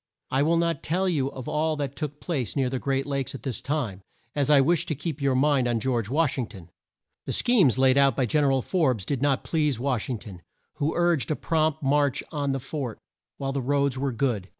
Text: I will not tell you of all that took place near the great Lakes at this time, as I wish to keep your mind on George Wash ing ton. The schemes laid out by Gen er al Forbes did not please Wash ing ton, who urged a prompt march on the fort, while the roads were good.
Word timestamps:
I 0.31 0.41
will 0.41 0.57
not 0.57 0.81
tell 0.81 1.07
you 1.07 1.29
of 1.31 1.47
all 1.47 1.75
that 1.75 1.95
took 1.95 2.19
place 2.19 2.55
near 2.55 2.71
the 2.71 2.79
great 2.79 3.05
Lakes 3.05 3.35
at 3.35 3.43
this 3.43 3.61
time, 3.61 4.01
as 4.33 4.49
I 4.49 4.59
wish 4.59 4.87
to 4.87 4.95
keep 4.95 5.21
your 5.21 5.35
mind 5.35 5.67
on 5.67 5.79
George 5.79 6.09
Wash 6.09 6.39
ing 6.39 6.47
ton. 6.47 6.69
The 7.27 7.33
schemes 7.33 7.77
laid 7.77 7.99
out 7.99 8.15
by 8.15 8.25
Gen 8.25 8.45
er 8.45 8.51
al 8.51 8.63
Forbes 8.63 9.05
did 9.05 9.21
not 9.21 9.43
please 9.43 9.79
Wash 9.79 10.09
ing 10.09 10.17
ton, 10.17 10.41
who 10.77 10.95
urged 10.95 11.29
a 11.29 11.35
prompt 11.35 11.83
march 11.83 12.23
on 12.31 12.51
the 12.51 12.59
fort, 12.59 12.97
while 13.37 13.51
the 13.51 13.61
roads 13.61 13.95
were 13.95 14.11
good. 14.11 14.49